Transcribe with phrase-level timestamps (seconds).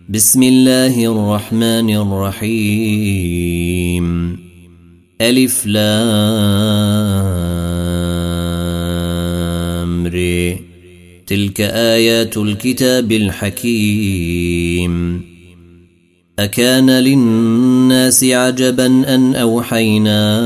[0.10, 4.06] بسم الله الرحمن الرحيم.
[5.22, 5.88] ألف لام
[10.08, 10.60] ري
[11.28, 14.96] تلك آيات الكتاب الحكيم.
[16.40, 20.46] أكان للناس عجبا أن أوحينا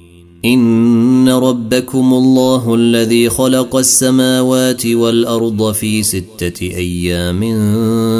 [0.45, 7.39] إن ربكم الله الذي خلق السماوات والأرض في ستة أيام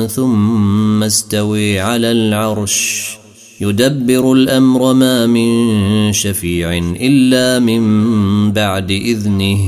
[0.08, 3.08] ثم استوي على العرش
[3.62, 7.82] يدبر الأمر ما من شفيع إلا من
[8.52, 9.60] بعد إذنه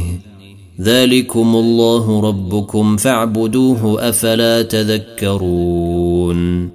[0.82, 6.70] ذلكم الله ربكم فاعبدوه أفلا تذكرون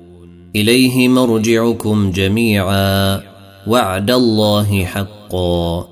[0.56, 3.20] إليه مرجعكم جميعا
[3.66, 5.88] وعد الله حق حقا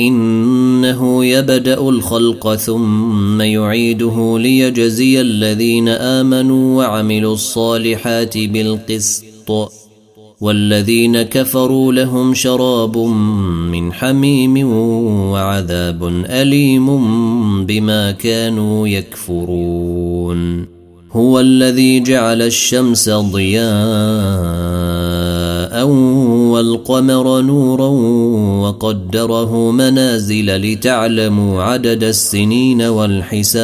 [0.00, 9.70] إنه يبدأ الخلق ثم يعيده ليجزي الذين آمنوا وعملوا الصالحات بالقسط.
[10.40, 14.72] والذين كفروا لهم شراب من حميم
[15.32, 16.86] وعذاب أليم
[17.66, 20.66] بما كانوا يكفرون.
[21.12, 23.60] هو الذي جعل الشمس ضياء
[26.50, 27.88] والقمر نورا
[28.62, 33.54] وقدره منازل لتعلموا عدد السنين والحساب.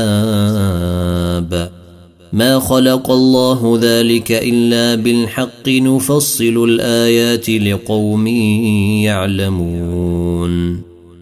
[2.33, 8.27] ما خلق الله ذلك إلا بالحق نفصل الآيات لقوم
[9.07, 10.96] يعلمون.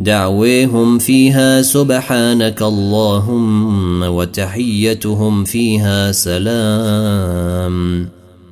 [0.00, 8.08] دعويهم فيها سبحانك اللهم وتحيتهم فيها سلام.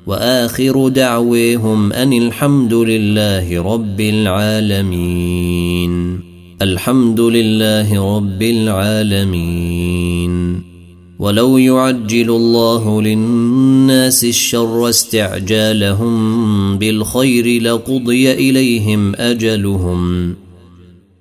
[0.07, 5.93] وآخر دعويهم أن الحمد لله رب العالمين.
[6.63, 10.29] الحمد لله رب العالمين.
[11.19, 20.35] ولو يعجل الله للناس الشر استعجالهم بالخير لقضي إليهم أجلهم.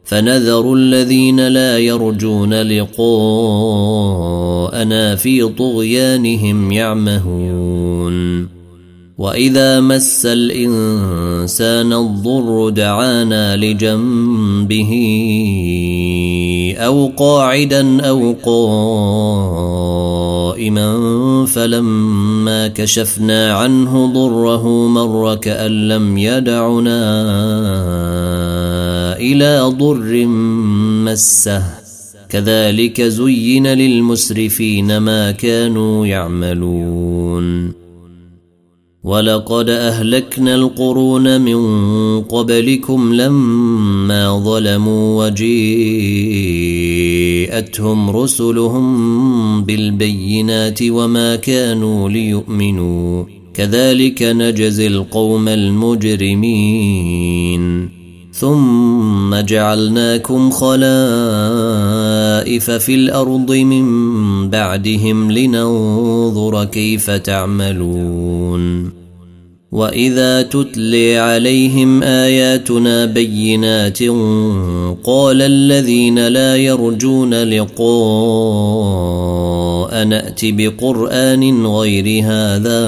[0.07, 3.05] فنذر الذين لا يرجون لقاءنا
[5.15, 8.57] في طغيانهم يعمهون.
[9.17, 14.91] وإذا مس الإنسان الضر دعانا لجنبه
[16.77, 19.85] أو قاعدا أو قائما
[21.45, 26.97] فلما كشفنا عنه ضره مر كأن لم يدعنا
[29.17, 30.25] إلى ضر
[31.05, 31.63] مسه.
[32.29, 37.71] كذلك زين للمسرفين ما كانوا يعملون.
[39.03, 41.57] ولقد أهلكنا القرون من
[42.21, 45.69] قبلكم لما ظلموا وجيءتهم
[48.09, 53.23] رسلهم بالبينات وما كانوا ليؤمنوا.
[53.53, 56.37] كذلك نجزي القوم المجرمين.
[58.31, 58.86] ثم
[59.41, 60.81] جعلناكم خلائف
[62.71, 68.97] في الأرض من بعدهم لننظر كيف تعملون.
[69.71, 74.03] وإذا تتلي عليهم آياتنا بينات
[75.03, 77.87] قال الذين لا يرجون لقاء
[80.03, 82.85] نأت بقرآن غير هذا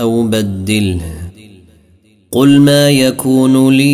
[0.00, 1.19] أو بدله.
[2.32, 3.90] قل ما يكون لي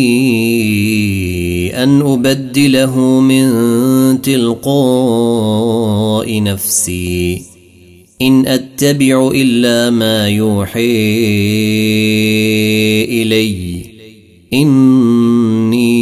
[1.73, 3.51] أن أبدله من
[4.21, 4.83] تلقاء
[6.43, 7.41] نفسي.
[8.21, 10.81] إن أتبع إلا ما يوحي
[13.21, 13.83] إلي.
[14.53, 15.97] إني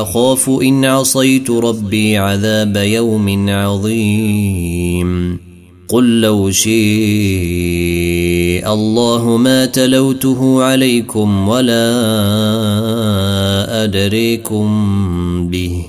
[0.00, 5.40] أخاف إن عصيت ربي عذاب يوم عظيم.
[5.90, 6.70] قل لو شيء
[8.72, 11.84] الله ما تلوته عليكم ولا
[13.84, 14.68] أدريكم
[15.50, 15.84] به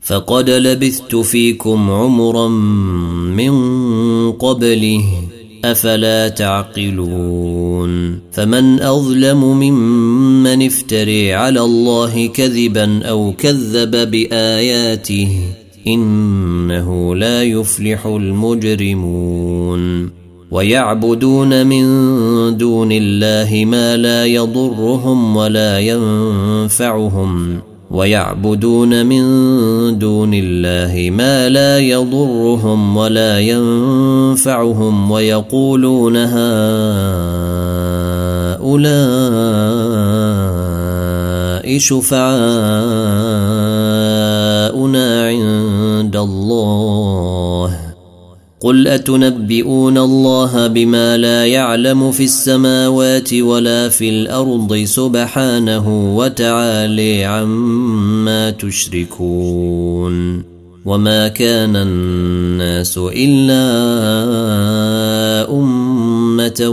[0.00, 3.52] فقد لبثت فيكم عمرا من
[4.32, 5.04] قبله
[5.64, 18.06] أفلا تعقلون فمن أظلم ممن افتري على الله كذبا أو كذب بآياته إنه لا يفلح
[18.06, 19.82] المجرمون.
[20.50, 21.86] ويعبدون من
[22.56, 27.58] دون الله ما لا يضرهم ولا ينفعهم.
[27.90, 29.22] ويعبدون من
[29.98, 35.10] دون الله ما لا يضرهم ولا ينفعهم.
[35.10, 36.52] ويقولون هؤلاء
[41.68, 42.26] شفعاؤنا
[45.26, 47.78] عند الله.
[48.60, 60.42] قل أتنبئون الله بما لا يعلم في السماوات ولا في الأرض سبحانه وتعالي عما تشركون.
[60.84, 63.62] وما كان الناس إلا
[65.50, 66.68] أمة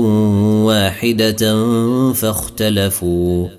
[0.65, 1.65] واحدة
[2.13, 3.58] فاختلفوا.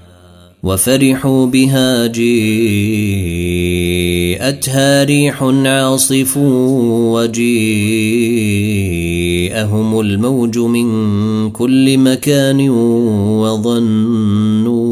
[0.63, 2.63] وفرحوا بها جيءتها
[5.03, 7.59] ريح عاصف وجيءهم
[9.99, 12.69] الموج من كل مكان
[13.39, 14.91] وظنوا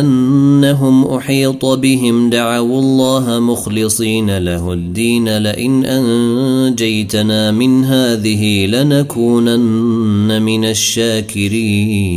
[0.00, 2.30] أنهم أحيط بهم.
[2.30, 5.38] دعوا الله مخلصين له الدين.
[5.38, 12.12] لئن أنجيتنا من هذه لنكونن من الشاكرين.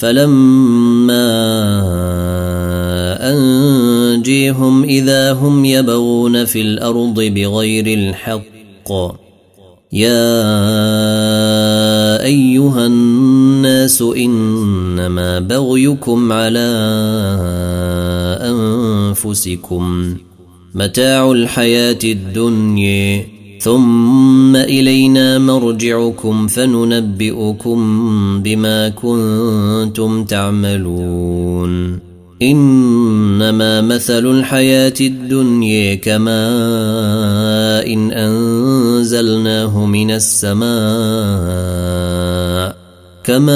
[0.00, 1.28] فلما
[3.20, 8.90] أنجيهم إذا هم يبغون في الأرض بغير الحق.
[9.92, 10.44] يا
[12.24, 16.68] أيها الناس إنما بغيكم على
[18.40, 20.16] أنفسكم.
[20.74, 23.39] متاع الحياة الدنيا.
[23.60, 27.78] ثم إلينا مرجعكم فننبئكم
[28.42, 31.98] بما كنتم تعملون.
[32.42, 36.32] إنما مثل الحياة الدنيا كماء
[37.92, 40.70] إن أنزلناه من السماء.
[43.24, 43.50] كماء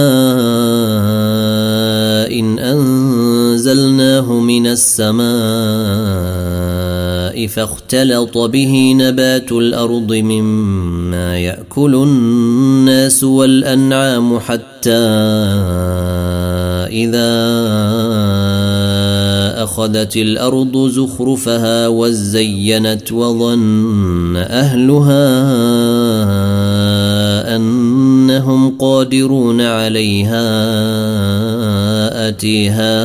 [2.40, 6.53] إن أنزلناه من السماء.
[7.48, 14.90] فاختلط به نبات الأرض مما يأكل الناس والأنعام حتى
[16.94, 17.34] إذا
[19.62, 25.24] أخذت الأرض زخرفها وزينت وظن أهلها
[27.56, 30.44] أنهم قادرون عليها
[32.28, 33.04] أتيها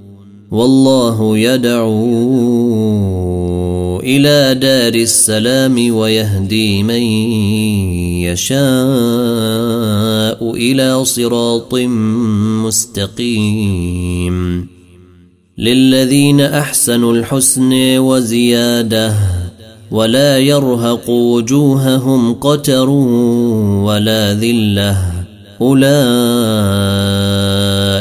[0.51, 1.99] والله يدعو
[3.99, 7.01] إلى دار السلام ويهدي من
[8.27, 8.59] يشاء
[10.55, 11.75] إلى صراط
[12.65, 14.67] مستقيم.
[15.57, 19.13] للذين أحسنوا الحسن وزيادة
[19.91, 24.97] ولا يرهق وجوههم قتر ولا ذلة
[25.61, 27.70] أولئك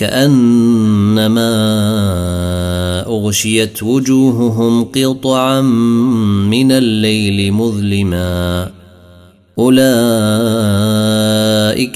[0.00, 1.50] كأنما
[3.06, 5.60] أغشيت وجوههم قطعا
[6.50, 8.70] من الليل مظلما.
[9.58, 9.90] أولئك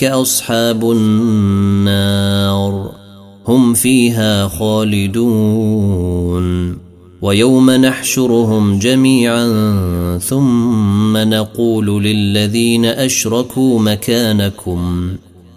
[0.05, 2.91] أصحاب النار.
[3.49, 6.05] هم فيها خالدون.
[7.23, 9.49] ويوم نحشرهم جميعا
[10.19, 15.11] ثم نقول للذين أشركوا مكانكم.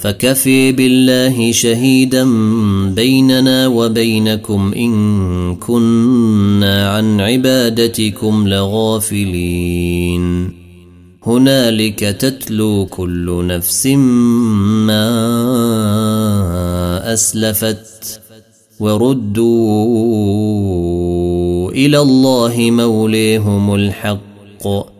[0.00, 2.24] فكفي بالله شهيدا
[2.94, 10.52] بيننا وبينكم إن كنا عن عبادتكم لغافلين.
[11.26, 13.86] هنالك تتلو كل نفس
[14.86, 15.10] ما
[17.12, 18.20] أسلفت
[18.80, 20.10] وردوا
[21.70, 24.99] إلى الله موليهم الحق.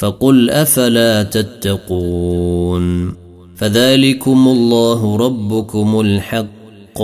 [0.00, 3.14] فقل أفلا تتقون
[3.56, 7.02] فذلكم الله ربكم الحق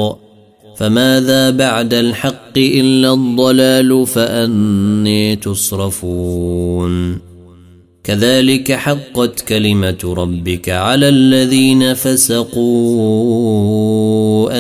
[0.77, 7.19] فماذا بعد الحق إلا الضلال فأني تصرفون
[8.05, 12.61] كذلك حقت كلمة ربك على الذين فسقوا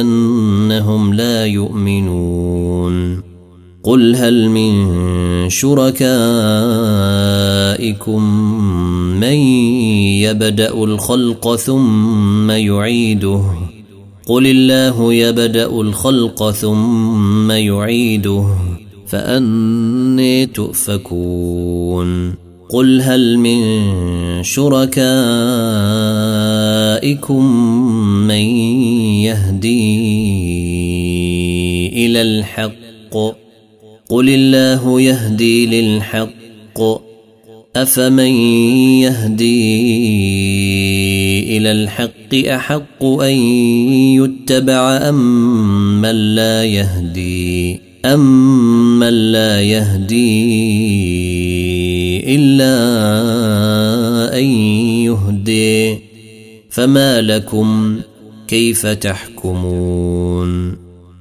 [0.00, 3.25] أنهم لا يؤمنون
[3.86, 6.00] قل هل من شركائكم
[9.20, 9.38] من
[10.26, 13.42] يبدأ الخلق ثم يعيده؟
[14.26, 18.46] قل الله يبدأ الخلق ثم يعيده
[19.06, 22.34] فأني تؤفكون.
[22.68, 23.82] قل هل من
[24.42, 25.06] شركائكم
[28.26, 28.44] من
[29.22, 30.06] يهدي
[32.06, 32.85] إلى الحق؟
[34.08, 36.80] قل الله يهدي للحق
[37.76, 38.32] افمن
[39.02, 39.66] يهدي
[41.56, 43.36] إلى الحق احق ان
[44.14, 50.24] يتبع ام من لا يهدي ام من لا يهدي
[52.34, 52.76] الا
[54.38, 54.44] ان
[55.04, 55.98] يهدي
[56.70, 58.00] فما لكم
[58.48, 60.85] كيف تحكمون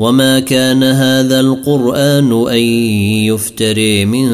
[0.00, 2.62] وما كان هذا القران ان
[3.28, 4.28] يفتري من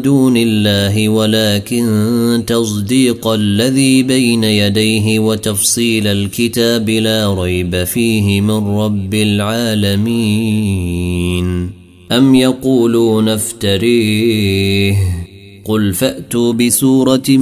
[0.00, 10.60] دون الله ولكن تصديق الذي بين يديه وتفصيل الكتاب لا ريب فيه من رب العالمين
[12.12, 15.19] ام يقولون افتريه
[15.70, 17.38] قل فأتوا بسورة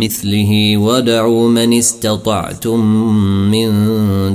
[0.00, 3.04] مثله ودعوا من استطعتم
[3.50, 3.70] من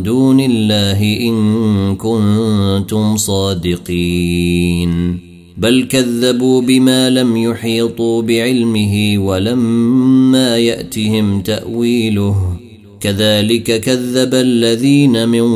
[0.04, 5.20] دون الله إن كنتم صادقين.
[5.58, 12.58] بل كذبوا بما لم يحيطوا بعلمه ولما يأتهم تأويله.
[13.00, 15.48] كذلك كذب الذين من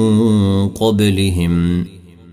[0.68, 1.86] قبلهم.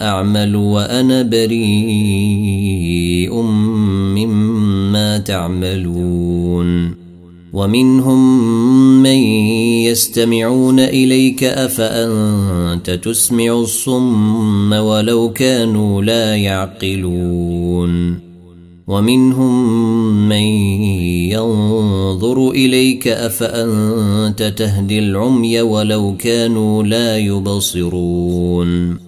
[0.00, 3.34] أعمل وأنا بريء
[4.14, 6.94] مما تعملون.
[7.52, 8.42] ومنهم
[9.02, 9.18] من
[9.86, 18.13] يستمعون إليك أفأنت تسمع الصم ولو كانوا لا يعقلون.
[18.86, 20.46] ومنهم من
[21.32, 28.98] ينظر إليك أفأنت تهدي العمي ولو كانوا لا يبصرون.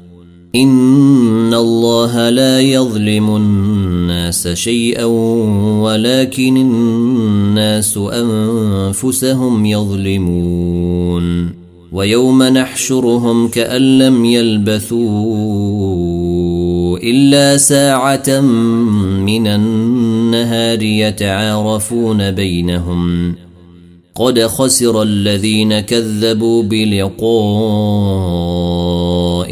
[0.55, 5.05] إن الله لا يظلم الناس شيئا
[5.85, 11.51] ولكن الناس أنفسهم يظلمون.
[11.93, 15.09] ويوم نحشرهم كأن لم يلبثوا
[17.03, 18.41] إلا ساعة
[19.21, 23.35] من النهار يتعارفون بينهم.
[24.15, 27.27] قد خسر الذين كذبوا بلقاء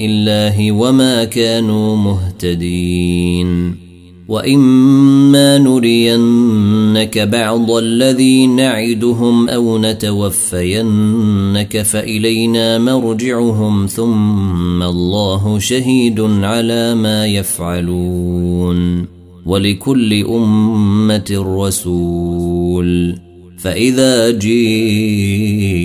[0.06, 3.83] الله وما كانوا مهتدين.
[4.28, 19.06] واما نرينك بعض الذي نعدهم أو نتوفينك فالينا مرجعهم ثم الله شهيد على ما يفعلون
[19.46, 23.18] ولكل امه رسول
[23.58, 25.84] فإذا جيء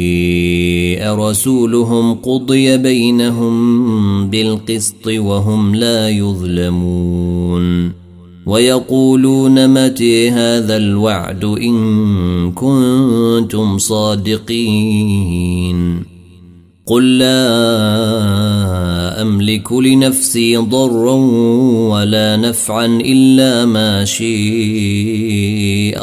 [1.11, 7.98] رسولهم قضي بينهم بالقسط وهم لا يظلمون
[8.49, 15.19] ويقولون متى هذا الوعد إن كنتم صادقين
[16.85, 17.61] قل لا
[19.21, 21.13] أملك لنفسي ضرا
[21.93, 24.29] ولا نفعا إلا ما شاء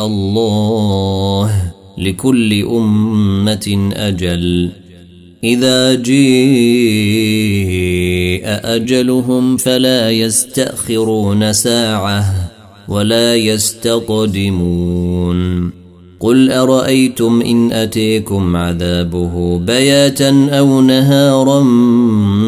[0.06, 4.70] الله لكل أمة أجل
[5.44, 6.16] إذا جيء
[8.44, 12.24] أجلهم فلا يستأخرون ساعة
[12.88, 14.86] ولا يستقدمون.
[16.20, 21.62] قل أرأيتم إن أتيكم عذابه بياتا أو نهارا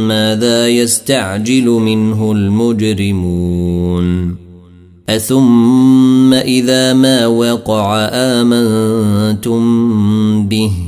[0.08, 4.08] ماذا يستعجل منه المجرمون؟
[5.08, 9.62] أثم إذا ما وقع آمنتم
[10.48, 10.87] به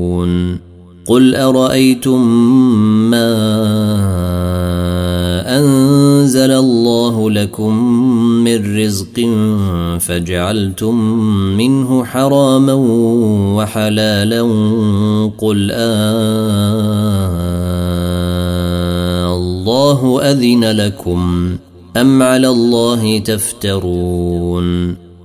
[0.25, 0.59] يجمعون
[1.05, 2.21] قل أرأيتم
[3.09, 3.31] ما
[5.59, 7.83] أنزل الله لكم
[8.43, 9.29] من رزق
[9.99, 10.95] فجعلتم
[11.57, 12.73] منه حراما
[13.55, 14.41] وحلالا؟
[15.37, 16.51] قل آه
[19.35, 21.49] الله أذن لكم
[21.97, 25.00] أم على الله تفترون؟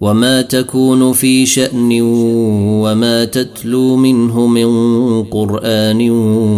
[0.00, 1.98] وما تكون في شان
[2.82, 6.10] وما تتلو منه من قران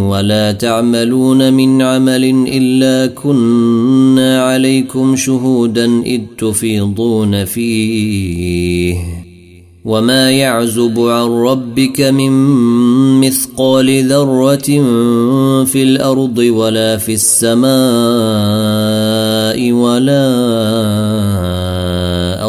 [0.02, 8.96] ولا تعملون من عمل الا كنا عليكم شهودا اذ تفيضون فيه.
[9.85, 12.31] وما يعزب عن ربك من
[13.20, 14.83] مثقال ذره
[15.64, 17.72] في الأرض ولا في السماء
[19.72, 20.33] ولا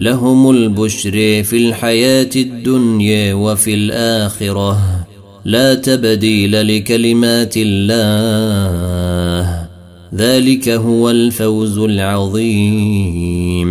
[0.00, 5.06] لهم البشر في الحياة الدنيا وفي الآخرة.
[5.44, 9.66] لا تبديل لكلمات الله.
[10.14, 13.70] ذلك هو الفوز العظيم.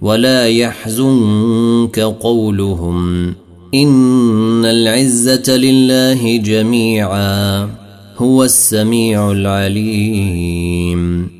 [0.00, 3.26] ولا يحزنك قولهم.
[3.74, 7.70] إن العزة لله جميعا.
[8.18, 11.39] هو السميع العليم.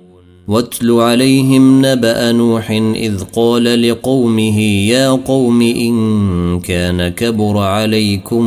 [0.47, 8.45] واتل عليهم نبأ نوح إذ قال لقومه يا قوم إن كان كبر عليكم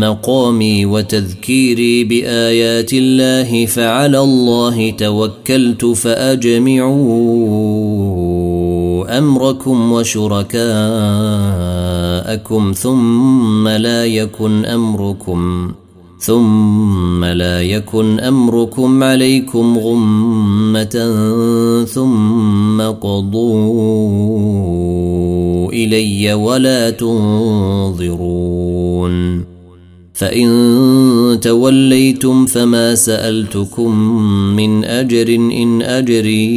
[0.00, 6.92] مقامي وتذكيري بآيات الله فعلى الله توكلت فأجمعوا
[9.18, 10.62] أمركم وشركاءكم
[12.76, 15.72] ثم لا يكن أمركم.
[16.22, 21.14] ثم لا يكن أمركم عليكم غمة
[21.84, 23.72] ثم قضوا
[25.72, 28.32] إلي ولا تنظرون.
[30.14, 34.22] فإن توليتم فما سألتكم
[34.56, 36.56] من أجر إن أجري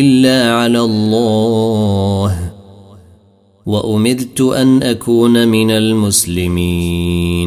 [0.00, 2.45] إلا على الله.
[3.66, 7.46] وأمرت أن أكون من المسلمين.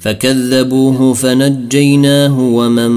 [0.00, 2.90] فكذبوه فنجيناه ومن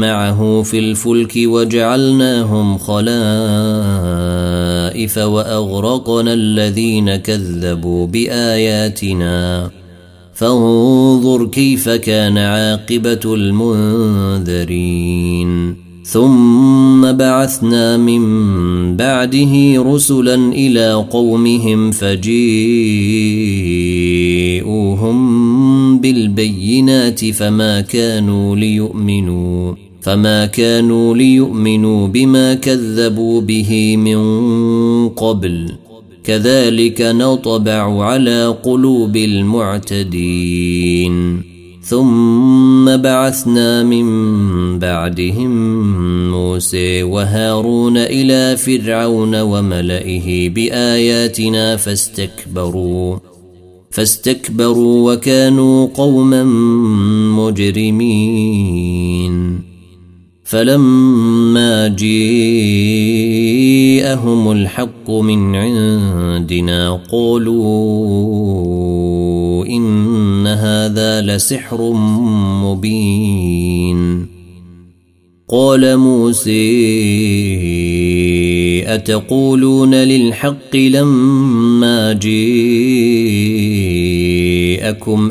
[0.00, 3.08] معه في الفلك وجعلناهم خلائف
[5.18, 9.70] وأغرقنا الذين كذبوا بآياتنا.
[10.34, 14.62] فانظر كيف كان عاقبة المنذرين.
[16.04, 18.22] ثم بعثنا من
[18.96, 22.82] بعده رسلا إلى قومهم فجيءوهم
[25.98, 34.18] بالبينات فما كانوا ليؤمنوا فما كانوا ليؤمنوا بما كذبوا به من
[35.08, 35.72] قبل.
[36.24, 40.72] كذلك نطبع على قلوب المعتدين.
[41.84, 45.50] ثم بعثنا من بعدهم
[46.30, 53.16] موسى وهارون إلى فرعون وملئه بآياتنا فاستكبروا
[53.90, 56.44] فاستكبروا وكانوا قوما
[57.36, 58.92] مجرمين.
[60.52, 62.12] فلما جيءهم
[64.52, 67.66] الحق من عندنا قالوا
[69.66, 70.11] إن
[70.54, 71.92] هذا لسحر
[72.64, 74.26] مبين.
[75.48, 76.72] قال موسى
[78.94, 82.52] أتقولون للحق لما جيءكم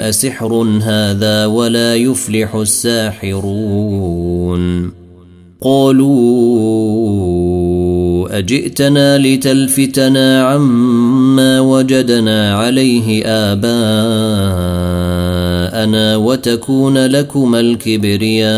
[0.02, 0.54] أسحر
[0.84, 3.42] هذا ولا يفلح الساحرون؟
[5.64, 6.72] قالوا
[8.38, 13.62] أجئتنا لتلفتنا عما وجدنا عليه آباءنا
[16.16, 18.52] وتكون لكما الكبرياء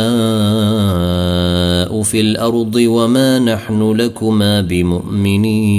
[2.04, 5.74] في الأرض وما نحن لكما بمؤمنين.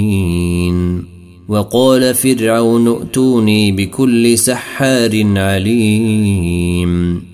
[1.48, 7.33] وقال فرعون ائتوني بكل سحار عليم.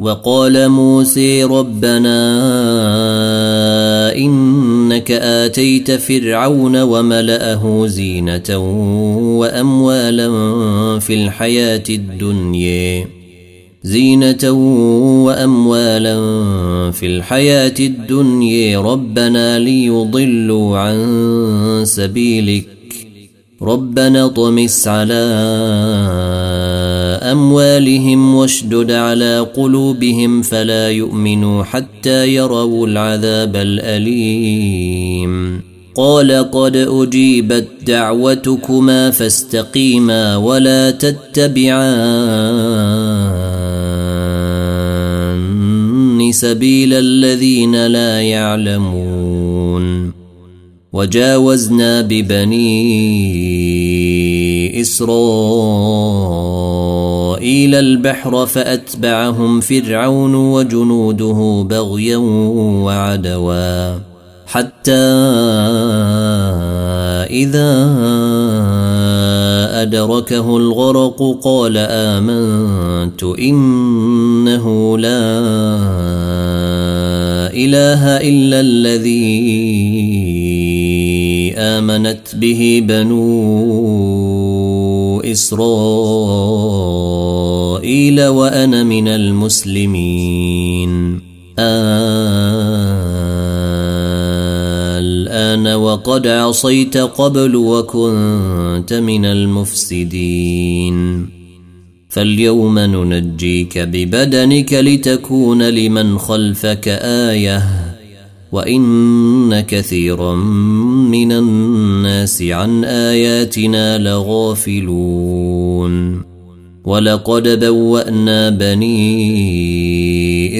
[0.00, 2.16] وقال موسى ربنا
[4.16, 8.58] إنك آتيت فرعون وملأه زينة
[9.38, 10.28] وأموالا
[10.98, 13.08] في الحياة الدنيا.
[13.82, 14.50] زينة
[15.24, 16.16] وأموالا
[16.90, 18.80] في الحياة الدنيا.
[18.80, 22.66] ربنا ليضلوا عن سبيلك.
[23.62, 25.14] ربنا طمس على
[27.22, 35.30] أموالهم واشدد على قلوبهم فلا يؤمنوا حتى يروا العذاب الأليم.
[35.96, 42.20] قال قد أجيبت دعوتكما فاستقيما ولا تتبعان
[46.32, 49.19] سبيل الذين لا يعلمون.
[50.92, 52.70] وجاوزنا ببني
[54.80, 55.14] إسرائيل
[57.74, 62.16] البحر فأتبعهم فرعون وجنوده بغيا
[62.84, 63.98] وعدوا
[64.46, 64.92] حتى
[67.30, 67.72] إذا
[69.82, 75.30] أدركه الغرق قال آمنت إنه لا
[77.54, 80.49] إله إلا الذي
[81.60, 83.20] آمنت به بنو
[85.20, 85.60] إسرائيل
[88.26, 91.20] وأنا من المسلمين.
[95.00, 101.28] الآن وقد عصيت قبل وكنت من المفسدين.
[102.08, 107.89] فاليوم ننجيك ببدنك لتكون لمن خلفك آية.
[108.52, 110.34] وإن كثيرا
[111.10, 115.50] من الناس عن آياتنا لغافلون
[116.84, 119.40] ولقد بوأنا بني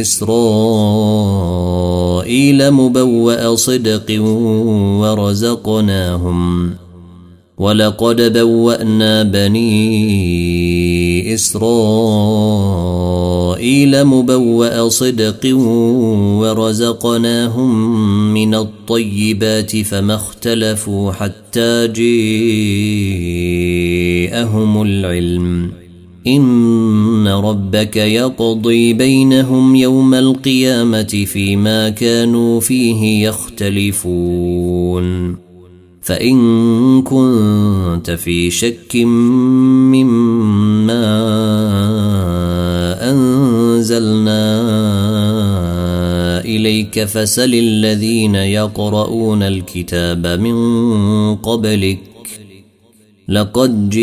[0.00, 1.50] إسرائيل
[2.70, 4.22] مبوأ صدق
[5.00, 6.70] ورزقناهم
[7.59, 10.20] ولقد بوأنا بني
[13.61, 15.57] إسرائيل مبوأ صدق
[16.40, 17.94] ورزقناهم
[18.35, 22.42] من الطيبات فما اختلفوا حتى جيءهم
[24.83, 25.70] العلم.
[26.27, 35.37] إن ربك يقضي بينهم يوم القيامة فيما كانوا فيه يختلفون.
[36.03, 40.40] فإن كنت في شك مما
[43.80, 44.40] أنزلنا
[46.44, 50.56] إليك فسل الذين يقرؤون الكتاب من
[51.36, 51.98] قبلك
[53.28, 54.00] لقد جيءك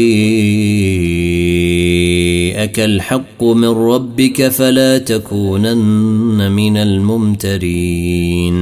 [2.79, 8.57] الحق من ربك فلا تكونن من الممترين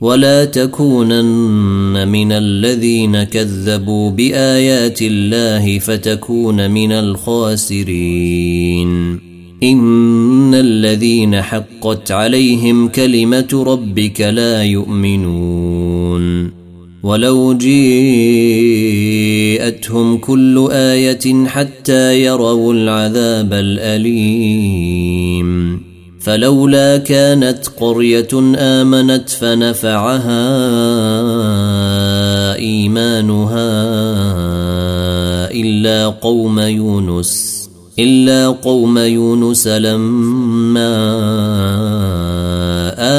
[0.00, 8.14] ولا تكونن من الذين كذبوا بآيات الله فتكون من الخاسرين
[9.64, 16.50] ان الذين حقت عليهم كلمه ربك لا يؤمنون
[17.02, 17.88] ولو جيءتهم
[20.18, 24.64] كل إيه حتى يروا العذاب الاليم
[26.20, 30.44] فلولا كانت قريه امنت فنفعها
[32.56, 33.74] ايمانها
[35.50, 37.63] الا قوم يونس
[37.98, 40.94] إلا قوم يونس لما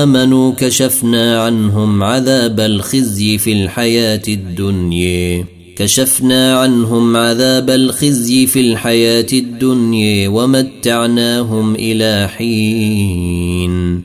[0.03, 5.45] آمنوا كشفنا عنهم عذاب الخزي في الحياة الدنيا.
[5.77, 14.01] كشفنا عنهم عذاب الخزي في الحياة الدنيا ومتعناهم إلى حين.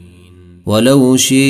[0.67, 1.41] ولو شيء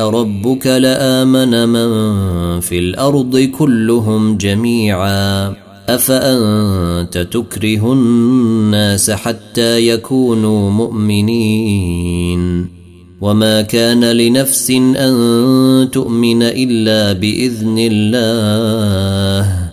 [0.00, 5.69] ربك لآمن من في الأرض كلهم جميعا.
[5.94, 12.68] أفأنت تكره الناس حتى يكونوا مؤمنين؟
[13.20, 19.70] وما كان لنفس أن تؤمن إلا بإذن الله.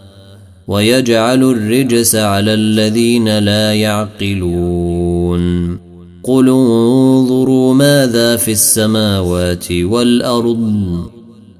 [0.68, 5.78] ويجعل الرجس على الذين لا يعقلون.
[6.24, 11.17] قل انظروا ماذا في السماوات والأرض.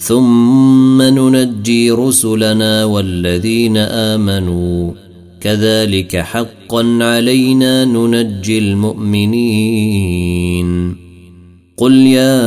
[0.00, 4.92] ثم ننجي رسلنا والذين آمنوا.
[5.40, 10.30] كذلك حقا علينا ننجي المؤمنين.
[11.76, 12.42] قل يا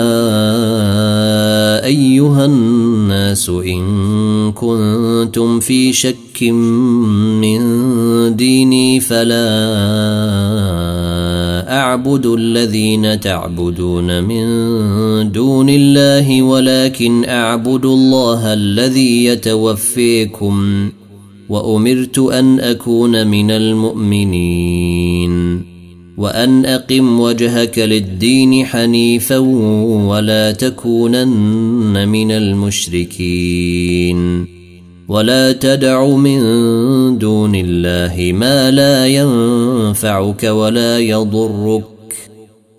[1.85, 6.43] أيها الناس إن كنتم في شك
[7.41, 7.61] من
[8.35, 9.49] ديني فلا
[11.69, 14.43] أعبد الذين تعبدون من
[15.31, 20.89] دون الله ولكن أعبد الله الذي يتوفيكم
[21.49, 25.33] وأمرت أن أكون من المؤمنين
[26.17, 29.37] وأن أقم وجهك للدين حنيفا
[30.07, 33.73] ولا تكونن من المشركين
[35.13, 36.39] ولا تدع من
[37.17, 41.83] دون الله ما لا ينفعك ولا يضرك.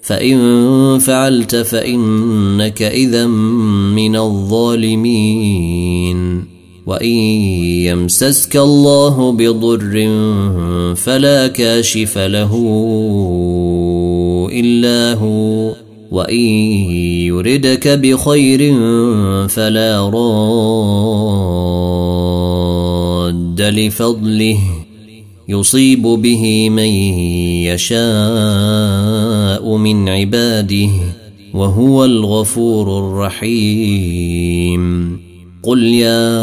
[0.03, 5.74] فإن فعلت فإنك إذا من الظالمين.
[6.87, 7.14] وإن
[7.87, 10.09] يمسسك الله بضر
[10.97, 12.53] فلا كاشف له
[14.53, 15.74] إلا هو.
[16.11, 16.45] وإن
[17.30, 18.74] يردك بخير
[19.49, 22.04] فلا راد
[23.61, 24.59] لفضله
[25.49, 26.89] يصيب به من
[27.69, 28.05] يشاء
[29.77, 30.91] من عباده
[31.55, 34.85] وهو الغفور الرحيم.
[35.63, 36.35] قل يا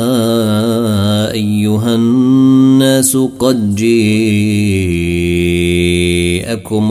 [1.32, 3.96] أيها الناس قد جيءكم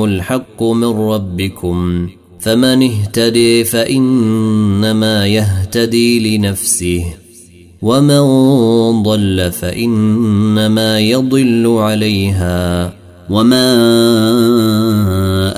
[0.04, 2.08] الحق من ربكم
[2.40, 7.19] فمن اهتدي فإنما يهتدي لنفسه.
[7.82, 8.22] ومن
[9.02, 12.92] ضل فانما يضل عليها
[13.30, 13.66] وما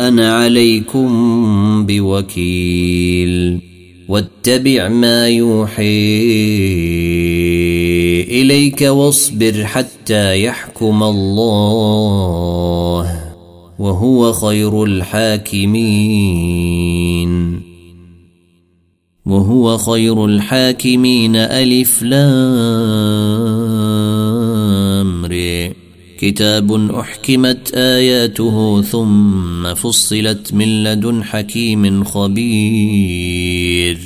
[0.08, 3.60] أنا عليكم بوكيل
[4.08, 5.82] واتبع ما يوحي
[8.22, 11.72] اليك واصبر حتى يحكم الله
[13.78, 16.32] وهو خير الحاكمين
[19.26, 23.62] وهو خير الحاكمين ألف لام
[26.18, 33.98] كتاب أحكمت آياته ثم فصلت من لدن حكيم خبير.